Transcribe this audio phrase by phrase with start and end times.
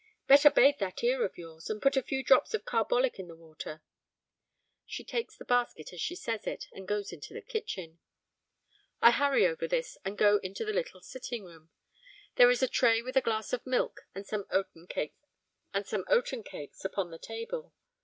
[0.25, 3.35] 'Better bathe that ear of yours, and put a few drops of carbolic in the
[3.35, 3.83] water.'
[4.87, 7.99] She takes the basket as she says it, and goes into the kitchen.
[8.99, 11.69] I hurry over this, and go into the little sitting room.
[12.35, 15.13] There is a tray with a glass of milk and some oaten cakes
[16.83, 17.71] upon the table.